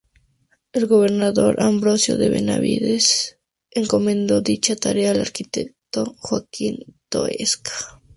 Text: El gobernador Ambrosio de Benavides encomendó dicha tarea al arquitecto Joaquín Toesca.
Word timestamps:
El 0.73 0.87
gobernador 0.87 1.61
Ambrosio 1.61 2.17
de 2.17 2.29
Benavides 2.29 3.37
encomendó 3.69 4.41
dicha 4.41 4.75
tarea 4.75 5.11
al 5.11 5.21
arquitecto 5.21 6.15
Joaquín 6.17 6.83
Toesca. 7.07 8.01